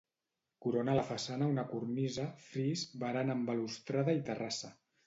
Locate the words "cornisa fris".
1.75-2.87